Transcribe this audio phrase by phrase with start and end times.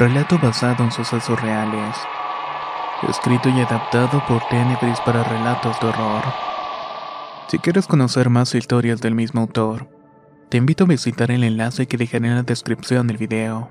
[0.00, 1.94] Relato basado en sucesos reales.
[3.08, 6.24] Escrito y adaptado por Tenebris para relatos de horror.
[7.46, 9.88] Si quieres conocer más historias del mismo autor,
[10.48, 13.70] te invito a visitar el enlace que dejaré en la descripción del video.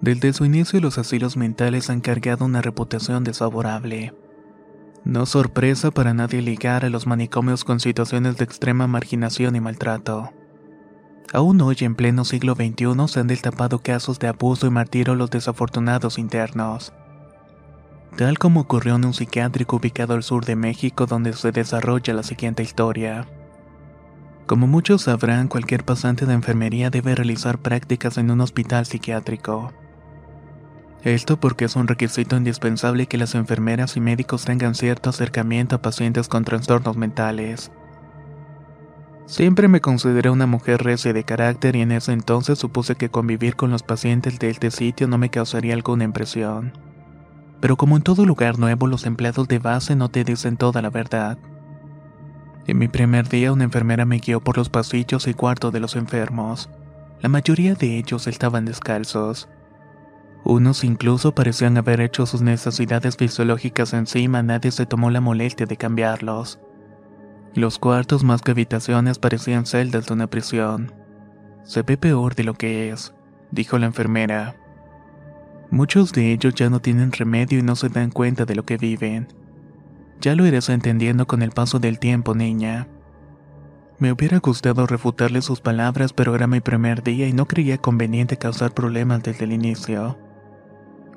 [0.00, 4.14] Desde su inicio los asilos mentales han cargado una reputación desfavorable.
[5.04, 10.32] No sorpresa para nadie ligar a los manicomios con situaciones de extrema marginación y maltrato.
[11.32, 15.16] Aún hoy, en pleno siglo XXI, se han destapado casos de abuso y martirio a
[15.16, 16.92] los desafortunados internos.
[18.16, 22.22] Tal como ocurrió en un psiquiátrico ubicado al sur de México donde se desarrolla la
[22.22, 23.26] siguiente historia.
[24.46, 29.72] Como muchos sabrán, cualquier pasante de enfermería debe realizar prácticas en un hospital psiquiátrico.
[31.02, 35.82] Esto porque es un requisito indispensable que las enfermeras y médicos tengan cierto acercamiento a
[35.82, 37.70] pacientes con trastornos mentales.
[39.26, 43.56] Siempre me consideré una mujer recia de carácter y en ese entonces supuse que convivir
[43.56, 46.72] con los pacientes de este sitio no me causaría alguna impresión.
[47.60, 50.90] Pero como en todo lugar nuevo, los empleados de base no te dicen toda la
[50.90, 51.38] verdad.
[52.68, 55.96] En mi primer día, una enfermera me guió por los pasillos y cuartos de los
[55.96, 56.70] enfermos.
[57.20, 59.48] La mayoría de ellos estaban descalzos.
[60.44, 65.76] Unos incluso parecían haber hecho sus necesidades fisiológicas encima, nadie se tomó la molestia de
[65.76, 66.60] cambiarlos.
[67.56, 70.92] Los cuartos más que habitaciones parecían celdas de una prisión.
[71.64, 73.14] Se ve peor de lo que es,
[73.50, 74.56] dijo la enfermera.
[75.70, 78.76] Muchos de ellos ya no tienen remedio y no se dan cuenta de lo que
[78.76, 79.28] viven.
[80.20, 82.88] Ya lo irás entendiendo con el paso del tiempo, niña.
[83.98, 88.36] Me hubiera gustado refutarle sus palabras, pero era mi primer día y no creía conveniente
[88.36, 90.18] causar problemas desde el inicio.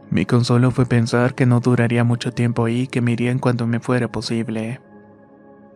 [0.09, 3.67] Mi consuelo fue pensar que no duraría mucho tiempo ahí y que me irían cuando
[3.67, 4.79] me fuera posible.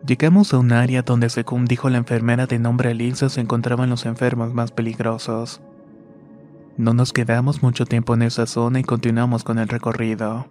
[0.06, 4.04] Llegamos a un área donde, según dijo la enfermera de nombre Elisa, se encontraban los
[4.04, 5.62] enfermos más peligrosos.
[6.76, 10.46] No nos quedamos mucho tiempo en esa zona y continuamos con el recorrido.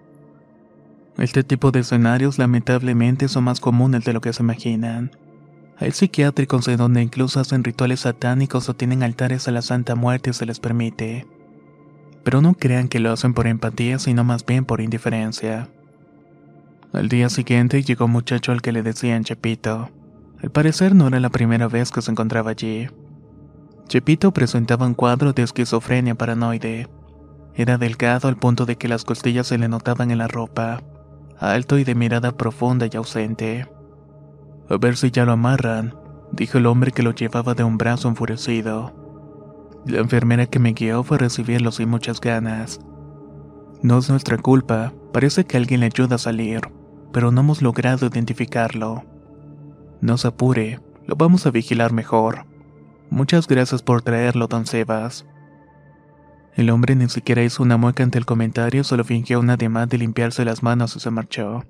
[1.19, 5.11] Este tipo de escenarios lamentablemente son más comunes de lo que se imaginan.
[5.77, 10.33] Hay psiquiátricos en donde incluso hacen rituales satánicos o tienen altares a la Santa Muerte
[10.33, 11.27] si se les permite.
[12.23, 15.69] Pero no crean que lo hacen por empatía, sino más bien por indiferencia.
[16.93, 19.89] Al día siguiente llegó un muchacho al que le decían Chepito.
[20.43, 22.87] Al parecer no era la primera vez que se encontraba allí.
[23.87, 26.87] Chepito presentaba un cuadro de esquizofrenia paranoide.
[27.55, 30.83] Era delgado al punto de que las costillas se le notaban en la ropa,
[31.39, 33.67] alto y de mirada profunda y ausente.
[34.69, 35.95] A ver si ya lo amarran,
[36.31, 38.93] dijo el hombre que lo llevaba de un brazo enfurecido.
[39.87, 42.79] La enfermera que me guió fue a recibirlo sin muchas ganas.
[43.81, 46.61] No es nuestra culpa, parece que alguien le ayuda a salir
[47.13, 49.05] pero no hemos logrado identificarlo.
[50.01, 52.45] No se apure, lo vamos a vigilar mejor.
[53.09, 55.25] Muchas gracias por traerlo, don Sebas.
[56.55, 59.99] El hombre ni siquiera hizo una mueca ante el comentario, solo fingió una ademán de
[59.99, 61.63] limpiarse las manos y se marchó.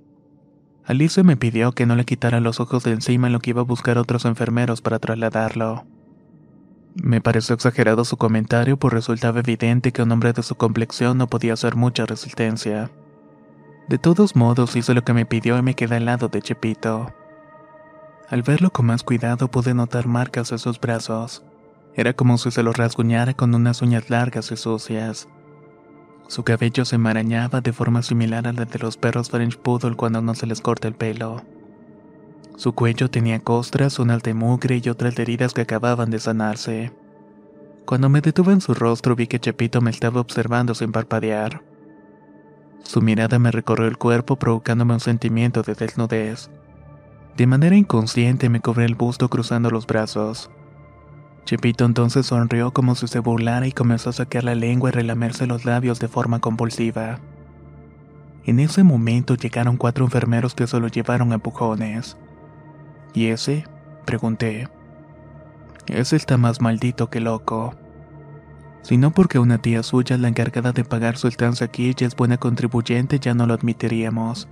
[0.85, 3.61] Alice me pidió que no le quitara los ojos de encima en lo que iba
[3.61, 5.85] a buscar otros enfermeros para trasladarlo.
[6.95, 11.27] Me pareció exagerado su comentario, pues resultaba evidente que un hombre de su complexión no
[11.27, 12.91] podía hacer mucha resistencia.
[13.87, 17.13] De todos modos hizo lo que me pidió y me quedé al lado de Chepito.
[18.29, 21.43] Al verlo con más cuidado pude notar marcas en sus brazos.
[21.93, 25.27] Era como si se los rasguñara con unas uñas largas y sucias.
[26.27, 30.21] Su cabello se enmarañaba de forma similar a la de los perros French Poodle cuando
[30.21, 31.43] no se les corta el pelo.
[32.55, 36.93] Su cuello tenía costras, unas de mugre y otras heridas que acababan de sanarse.
[37.85, 41.61] Cuando me detuve en su rostro vi que Chepito me estaba observando sin parpadear.
[42.83, 46.49] Su mirada me recorrió el cuerpo provocándome un sentimiento de desnudez.
[47.35, 50.51] De manera inconsciente me cobré el busto cruzando los brazos.
[51.45, 55.47] Chepito entonces sonrió como si se burlara y comenzó a sacar la lengua y relamerse
[55.47, 57.19] los labios de forma compulsiva.
[58.45, 62.17] En ese momento llegaron cuatro enfermeros que se lo llevaron a empujones.
[63.13, 63.65] ¿Y ese?
[64.05, 64.67] pregunté.
[65.87, 67.73] Ese está más maldito que loco.
[68.83, 72.15] Si no porque una tía suya la encargada de pagar su estancia aquí y es
[72.15, 74.49] buena contribuyente, ya no lo admitiríamos.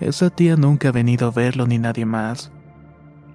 [0.00, 2.52] Esa tía nunca ha venido a verlo ni nadie más.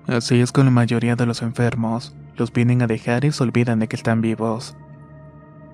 [0.07, 2.15] Así es con la mayoría de los enfermos.
[2.37, 4.77] Los vienen a dejar y se olvidan de que están vivos.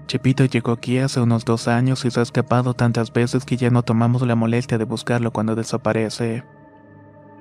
[0.08, 3.70] Chepito llegó aquí hace unos dos años y se ha escapado tantas veces que ya
[3.70, 6.44] no tomamos la molestia de buscarlo cuando desaparece.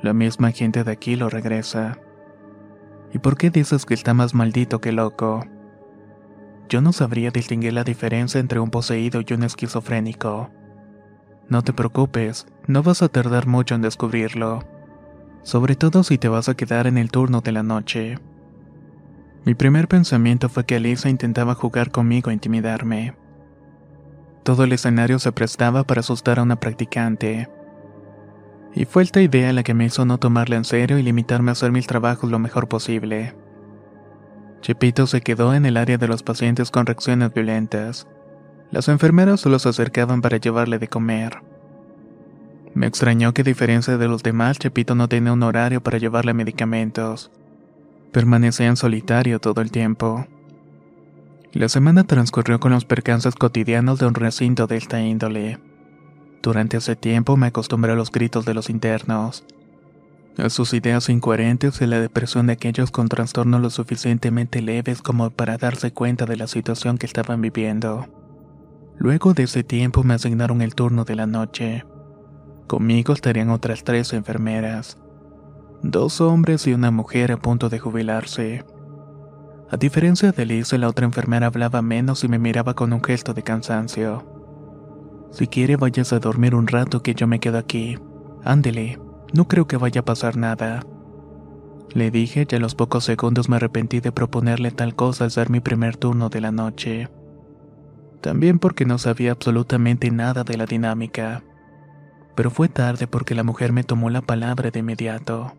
[0.02, 1.98] La misma gente de aquí lo regresa.
[3.12, 5.46] ¿Y por qué dices que está más maldito que loco?
[6.68, 10.50] Yo no sabría distinguir la diferencia entre un poseído y un esquizofrénico.
[11.48, 14.64] No te preocupes, no vas a tardar mucho en descubrirlo.
[15.42, 18.18] Sobre todo si te vas a quedar en el turno de la noche.
[19.44, 23.14] Mi primer pensamiento fue que Alisa intentaba jugar conmigo e intimidarme.
[24.42, 27.50] Todo el escenario se prestaba para asustar a una practicante.
[28.74, 31.52] Y fue esta idea la que me hizo no tomarla en serio y limitarme a
[31.52, 33.34] hacer mis trabajos lo mejor posible.
[34.64, 38.06] Chepito se quedó en el área de los pacientes con reacciones violentas.
[38.70, 41.42] Las enfermeras solo se acercaban para llevarle de comer.
[42.72, 46.32] Me extrañó que a diferencia de los demás, Chepito no tenía un horario para llevarle
[46.32, 47.30] medicamentos.
[48.10, 50.26] Permanecía en solitario todo el tiempo.
[51.52, 55.58] La semana transcurrió con los percances cotidianos de un recinto de esta índole.
[56.42, 59.44] Durante ese tiempo me acostumbré a los gritos de los internos,
[60.38, 65.30] a sus ideas incoherentes y la depresión de aquellos con trastornos lo suficientemente leves como
[65.30, 68.06] para darse cuenta de la situación que estaban viviendo.
[68.96, 71.84] Luego de ese tiempo me asignaron el turno de la noche.
[72.66, 74.98] Conmigo estarían otras tres enfermeras.
[75.82, 78.64] Dos hombres y una mujer a punto de jubilarse.
[79.70, 83.34] A diferencia de Liz, la otra enfermera hablaba menos y me miraba con un gesto
[83.34, 84.24] de cansancio.
[85.30, 87.98] Si quiere vayas a dormir un rato que yo me quedo aquí.
[88.44, 89.00] Ándele,
[89.34, 90.86] no creo que vaya a pasar nada.
[91.92, 95.50] Le dije y a los pocos segundos me arrepentí de proponerle tal cosa al ser
[95.50, 97.08] mi primer turno de la noche
[98.24, 101.42] también porque no sabía absolutamente nada de la dinámica.
[102.34, 105.52] Pero fue tarde porque la mujer me tomó la palabra de inmediato.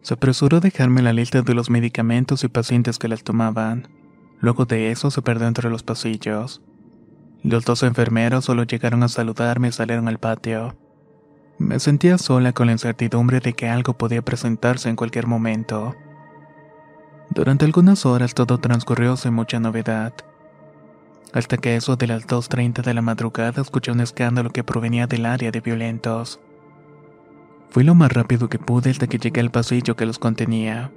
[0.00, 3.88] Se apresuró a dejarme la lista de los medicamentos y pacientes que las tomaban.
[4.38, 6.62] Luego de eso se perdió entre los pasillos.
[7.42, 10.76] Los dos enfermeros solo llegaron a saludarme y salieron al patio.
[11.58, 15.94] Me sentía sola con la incertidumbre de que algo podía presentarse en cualquier momento.
[17.30, 20.14] Durante algunas horas todo transcurrió sin mucha novedad
[21.34, 25.26] hasta que eso de las 2.30 de la madrugada escuché un escándalo que provenía del
[25.26, 26.38] área de violentos.
[27.70, 30.92] Fui lo más rápido que pude hasta que llegué al pasillo que los contenía.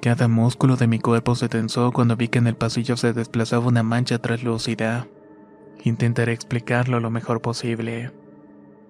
[0.00, 3.66] Cada músculo de mi cuerpo se tensó cuando vi que en el pasillo se desplazaba
[3.66, 5.06] una mancha translúcida.
[5.84, 8.10] Intentaré explicarlo lo mejor posible.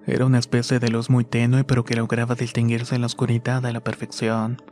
[0.09, 3.73] Era una especie de luz muy tenue pero que lograba distinguirse en la oscuridad a
[3.73, 4.63] la perfección.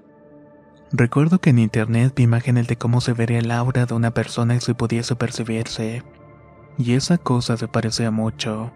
[0.92, 4.58] Recuerdo que en internet vi imágenes de cómo se vería el aura de una persona
[4.60, 6.02] si pudiese percibirse.
[6.78, 8.72] Y esa cosa se parecía mucho.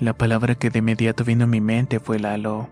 [0.00, 2.70] La palabra que de inmediato vino a mi mente fue Lalo.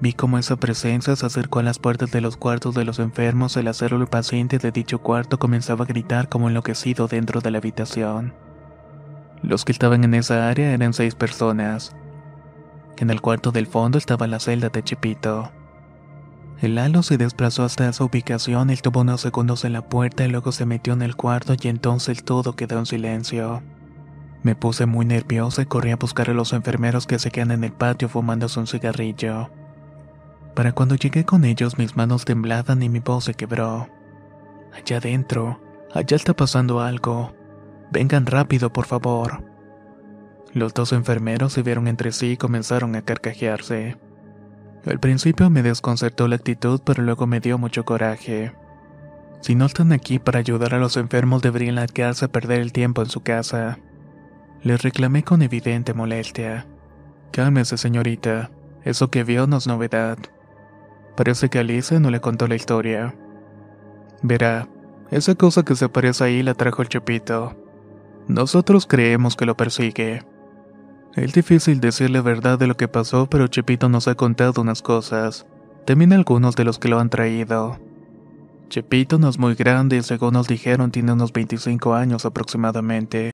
[0.00, 3.56] Vi cómo esa presencia se acercó a las puertas de los cuartos de los enfermos
[3.56, 8.34] el acero paciente de dicho cuarto comenzaba a gritar como enloquecido dentro de la habitación.
[9.42, 11.94] Los que estaban en esa área eran seis personas.
[12.98, 15.50] En el cuarto del fondo estaba la celda de Chipito.
[16.60, 20.28] El halo se desplazó hasta esa ubicación, él tuvo unos segundos en la puerta y
[20.28, 23.64] luego se metió en el cuarto y entonces todo quedó en silencio.
[24.44, 27.64] Me puse muy nerviosa y corrí a buscar a los enfermeros que se quedan en
[27.64, 29.50] el patio fumándose un cigarrillo.
[30.54, 33.88] Para cuando llegué con ellos mis manos temblaban y mi voz se quebró.
[34.72, 35.60] Allá adentro,
[35.92, 37.32] allá está pasando algo.
[37.92, 39.44] Vengan rápido, por favor.
[40.54, 43.98] Los dos enfermeros se vieron entre sí y comenzaron a carcajearse.
[44.86, 48.54] Al principio me desconcertó la actitud, pero luego me dio mucho coraje.
[49.42, 53.02] Si no están aquí para ayudar a los enfermos, deberían largarse a perder el tiempo
[53.02, 53.78] en su casa.
[54.62, 56.66] Les reclamé con evidente molestia.
[57.30, 58.50] Cálmese, señorita.
[58.84, 60.16] Eso que vio no es novedad.
[61.14, 63.14] Parece que Alice no le contó la historia.
[64.22, 64.66] Verá,
[65.10, 67.61] esa cosa que se aparece ahí la trajo el Chepito.
[68.32, 70.22] Nosotros creemos que lo persigue.
[71.14, 74.80] Es difícil decir la verdad de lo que pasó, pero Chepito nos ha contado unas
[74.80, 75.46] cosas.
[75.84, 77.78] También algunos de los que lo han traído.
[78.70, 83.32] Chepito no es muy grande y según nos dijeron tiene unos 25 años aproximadamente.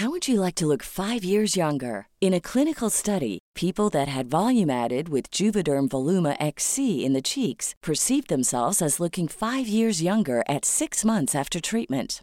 [0.00, 2.06] How would you like to look five years younger?
[2.22, 7.20] In a clinical study, people that had volume added with Juvederm Voluma XC in the
[7.20, 12.22] cheeks perceived themselves as looking five years younger at six months after treatment.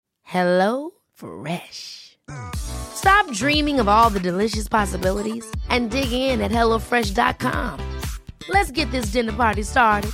[0.23, 2.17] Hello Fresh.
[2.55, 7.79] Stop dreaming of all the delicious possibilities and dig in at HelloFresh.com.
[8.49, 10.11] Let's get this dinner party started.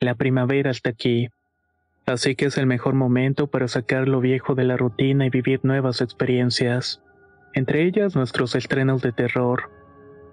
[0.00, 1.30] La primavera está aquí,
[2.04, 5.60] así que es el mejor momento para sacar lo viejo de la rutina y vivir
[5.62, 7.00] nuevas experiencias,
[7.54, 9.70] entre ellas nuestros estrenos de terror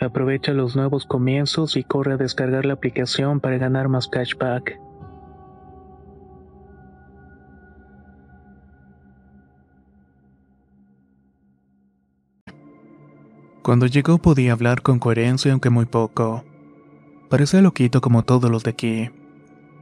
[0.00, 4.78] Aprovecha los nuevos comienzos y corre a descargar la aplicación para ganar más cashback.
[13.62, 16.42] Cuando llegó podía hablar con coherencia aunque muy poco.
[17.28, 19.10] Parecía loquito como todos los de aquí.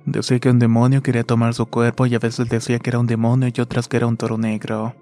[0.07, 3.07] Decía que un demonio quería tomar su cuerpo y a veces decía que era un
[3.07, 4.97] demonio y otras que era un toro negro.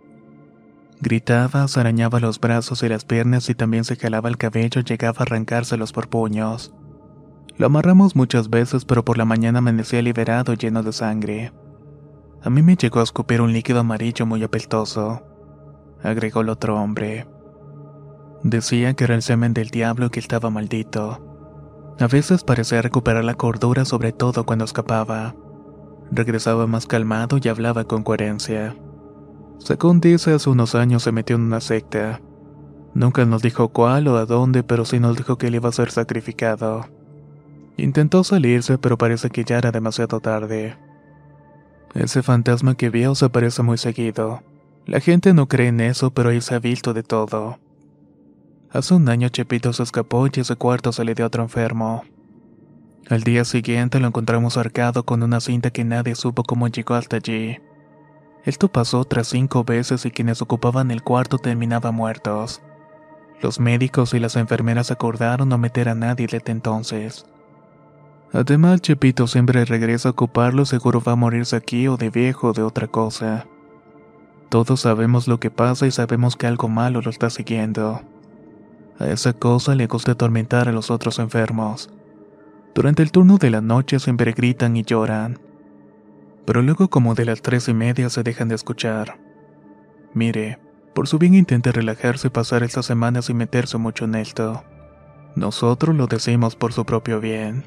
[1.00, 5.18] Gritaba, se arañaba los brazos y las piernas y también se jalaba el cabello llegaba
[5.18, 6.72] a arrancárselos por puños.
[7.56, 11.52] Lo amarramos muchas veces, pero por la mañana amanecía liberado lleno de sangre.
[12.42, 15.22] A mí me llegó a escupir un líquido amarillo muy apestoso,
[16.02, 17.26] agregó el otro hombre.
[18.42, 21.94] Decía que era el semen del diablo y que estaba maldito.
[21.98, 25.34] A veces parecía recuperar la cordura, sobre todo cuando escapaba.
[26.10, 28.76] Regresaba más calmado y hablaba con coherencia.
[29.58, 32.20] Según dice, hace unos años se metió en una secta.
[32.94, 35.72] Nunca nos dijo cuál o a dónde, pero sí nos dijo que él iba a
[35.72, 36.86] ser sacrificado.
[37.76, 40.76] Intentó salirse, pero parece que ya era demasiado tarde.
[41.94, 44.42] Ese fantasma que vio se aparece muy seguido.
[44.86, 47.58] La gente no cree en eso, pero ahí se ha visto de todo.
[48.70, 52.04] Hace un año Chepito se escapó y ese cuarto se le dio a otro enfermo.
[53.08, 57.16] Al día siguiente lo encontramos arcado con una cinta que nadie supo cómo llegó hasta
[57.16, 57.58] allí.
[58.44, 62.60] Esto pasó otras cinco veces y quienes ocupaban el cuarto terminaban muertos.
[63.40, 67.26] Los médicos y las enfermeras acordaron no meter a nadie desde entonces.
[68.32, 72.52] Además, Chepito siempre regresa a ocuparlo, seguro va a morirse aquí o de viejo o
[72.52, 73.46] de otra cosa.
[74.48, 78.02] Todos sabemos lo que pasa y sabemos que algo malo lo está siguiendo.
[78.98, 81.90] A esa cosa le gusta atormentar a los otros enfermos.
[82.74, 85.38] Durante el turno de la noche siempre gritan y lloran.
[86.46, 89.18] Pero luego como de las tres y media se dejan de escuchar.
[90.12, 90.58] Mire,
[90.94, 94.64] por su bien intente relajarse y pasar estas semanas sin meterse mucho en esto.
[95.34, 97.64] Nosotros lo decimos por su propio bien.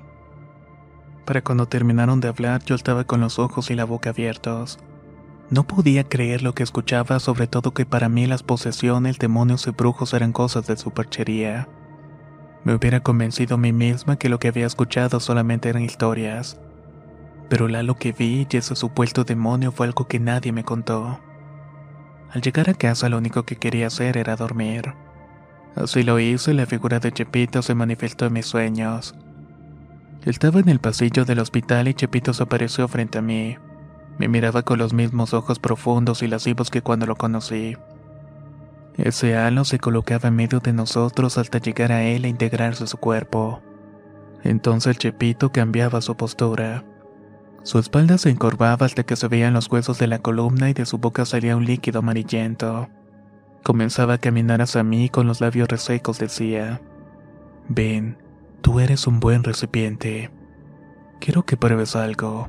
[1.25, 4.79] Para cuando terminaron de hablar yo estaba con los ojos y la boca abiertos.
[5.49, 9.71] No podía creer lo que escuchaba, sobre todo que para mí las posesiones, demonios y
[9.71, 11.67] brujos eran cosas de superchería.
[12.63, 16.59] Me hubiera convencido a mí misma que lo que había escuchado solamente eran historias.
[17.49, 21.19] Pero la lo que vi y ese supuesto demonio fue algo que nadie me contó.
[22.31, 24.93] Al llegar a casa lo único que quería hacer era dormir.
[25.75, 29.15] Así lo hice y la figura de Chepito se manifestó en mis sueños.
[30.25, 33.57] Estaba en el pasillo del hospital y Chepito se apareció frente a mí.
[34.17, 37.77] Me miraba con los mismos ojos profundos y lascivos que cuando lo conocí.
[38.97, 42.97] Ese halo se colocaba en medio de nosotros hasta llegar a él e integrarse su
[42.97, 43.61] cuerpo.
[44.43, 46.83] Entonces Chepito cambiaba su postura.
[47.67, 50.85] Su espalda se encorvaba hasta que se veían los huesos de la columna y de
[50.85, 52.87] su boca salía un líquido amarillento.
[53.61, 56.79] Comenzaba a caminar hacia mí y con los labios resecos decía,
[57.67, 58.19] Ven,
[58.61, 60.31] tú eres un buen recipiente.
[61.19, 62.47] Quiero que pruebes algo.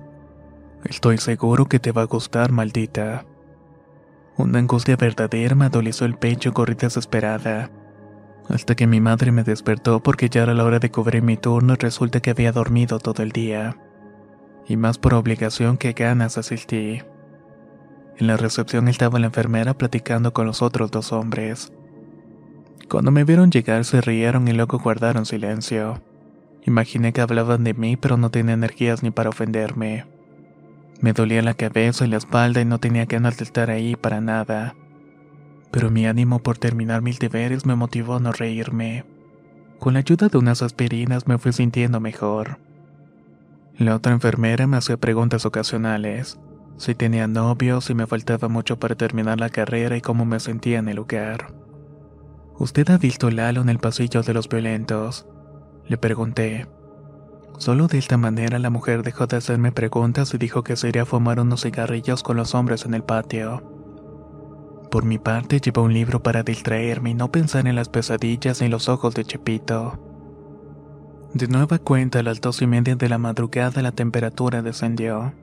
[0.84, 3.26] Estoy seguro que te va a gustar, maldita.
[4.37, 7.72] Una angustia verdadera me adolizó el pecho y corrí desesperada.
[8.48, 11.72] Hasta que mi madre me despertó porque ya era la hora de cubrir mi turno
[11.72, 13.76] y resulta que había dormido todo el día.
[14.68, 17.00] Y más por obligación que ganas asistí.
[18.18, 21.72] En la recepción estaba la enfermera platicando con los otros dos hombres.
[22.88, 26.02] Cuando me vieron llegar se rieron y luego guardaron silencio.
[26.64, 30.04] Imaginé que hablaban de mí pero no tenía energías ni para ofenderme.
[31.00, 34.20] Me dolía la cabeza y la espalda y no tenía ganas de estar ahí para
[34.20, 34.75] nada.
[35.70, 39.04] Pero mi ánimo por terminar mis deberes me motivó a no reírme.
[39.78, 42.58] Con la ayuda de unas aspirinas me fui sintiendo mejor.
[43.78, 46.40] La otra enfermera me hacía preguntas ocasionales.
[46.78, 50.80] Si tenía novio, si me faltaba mucho para terminar la carrera y cómo me sentía
[50.80, 51.54] en el lugar.
[52.58, 55.28] ¿Usted ha visto Lalo en el pasillo de los violentos?
[55.87, 56.66] Le pregunté.
[57.58, 61.02] Solo de esta manera la mujer dejó de hacerme preguntas y dijo que se iría
[61.02, 63.62] a fumar unos cigarrillos con los hombres en el patio.
[64.90, 68.66] Por mi parte llevé un libro para distraerme y no pensar en las pesadillas ni
[68.66, 70.00] los ojos de Chepito.
[71.34, 75.34] De nueva cuenta a las dos y media de la madrugada la temperatura descendió.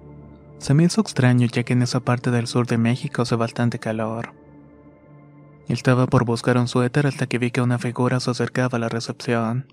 [0.58, 3.78] Se me hizo extraño ya que en esa parte del sur de México hace bastante
[3.78, 4.34] calor.
[5.68, 8.90] Estaba por buscar un suéter hasta que vi que una figura se acercaba a la
[8.90, 9.68] recepción.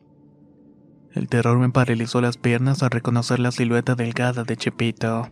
[1.15, 5.31] El terror me paralizó las piernas al reconocer la silueta delgada de Chepito.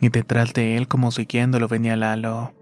[0.00, 2.52] Y detrás de él, como siguiéndolo, venía Lalo.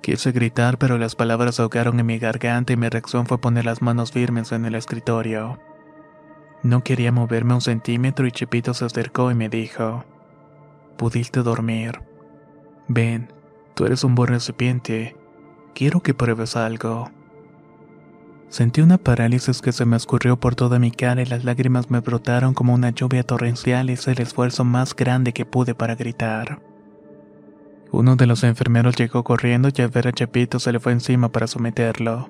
[0.00, 3.82] Quise gritar, pero las palabras ahogaron en mi garganta y mi reacción fue poner las
[3.82, 5.58] manos firmes en el escritorio.
[6.62, 10.04] No quería moverme un centímetro y Chepito se acercó y me dijo:
[10.96, 12.02] Pudiste dormir.
[12.88, 13.32] Ven,
[13.74, 15.16] tú eres un buen recipiente.
[15.74, 17.10] Quiero que pruebes algo.
[18.50, 22.00] Sentí una parálisis que se me escurrió por toda mi cara y las lágrimas me
[22.00, 26.60] brotaron como una lluvia torrencial y hice el esfuerzo más grande que pude para gritar.
[27.92, 31.30] Uno de los enfermeros llegó corriendo y al ver a Chepito se le fue encima
[31.30, 32.28] para someterlo.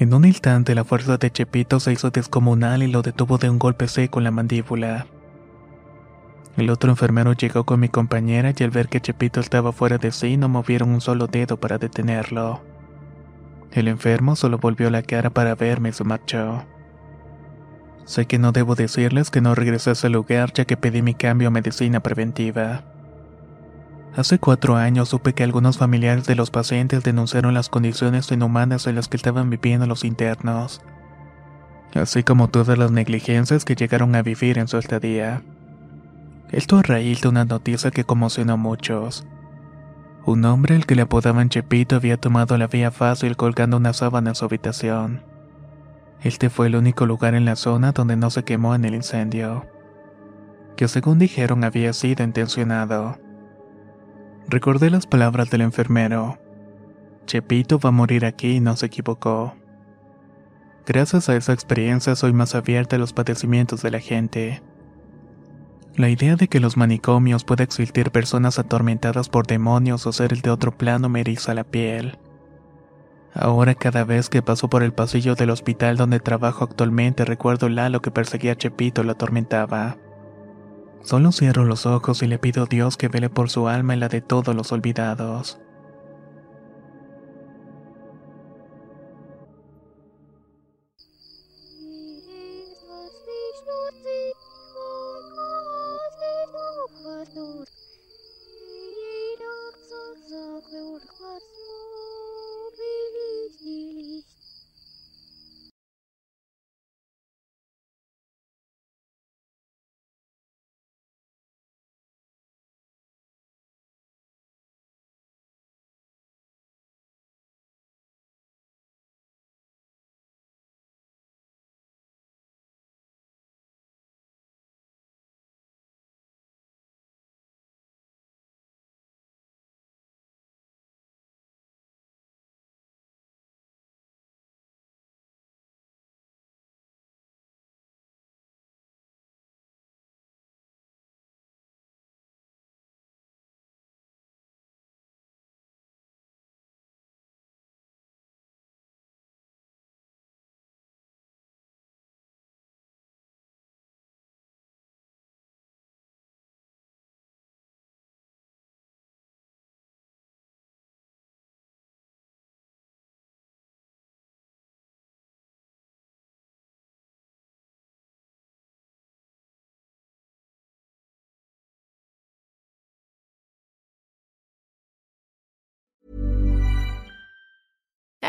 [0.00, 3.58] En un instante la fuerza de Chepito se hizo descomunal y lo detuvo de un
[3.58, 5.06] golpe seco en la mandíbula.
[6.56, 10.10] El otro enfermero llegó con mi compañera y al ver que Chepito estaba fuera de
[10.10, 12.62] sí no movieron un solo dedo para detenerlo.
[13.72, 16.64] El enfermo solo volvió la cara para verme y se marchó.
[18.06, 21.12] Sé que no debo decirles que no regresé a ese lugar ya que pedí mi
[21.12, 22.84] cambio a medicina preventiva.
[24.16, 28.96] Hace cuatro años supe que algunos familiares de los pacientes denunciaron las condiciones inhumanas en
[28.96, 30.82] las que estaban viviendo los internos,
[31.94, 35.42] así como todas las negligencias que llegaron a vivir en su estadía.
[36.50, 39.26] Esto a raíz de una noticia que conmocionó a muchos.
[40.26, 44.30] Un hombre al que le apodaban Chepito había tomado la vía fácil colgando una sábana
[44.30, 45.22] en su habitación.
[46.22, 49.66] Este fue el único lugar en la zona donde no se quemó en el incendio,
[50.76, 53.18] que según dijeron había sido intencionado.
[54.48, 56.38] Recordé las palabras del enfermero.
[57.26, 59.54] Chepito va a morir aquí y no se equivocó.
[60.86, 64.62] Gracias a esa experiencia soy más abierta a los padecimientos de la gente.
[65.94, 70.50] La idea de que los manicomios pueda existir personas atormentadas por demonios o seres de
[70.50, 72.18] otro plano me eriza la piel.
[73.34, 78.02] Ahora cada vez que paso por el pasillo del hospital donde trabajo actualmente recuerdo Lalo
[78.02, 79.96] que perseguía a Chepito lo atormentaba.
[81.02, 83.98] Solo cierro los ojos y le pido a Dios que vele por su alma y
[83.98, 85.58] la de todos los olvidados.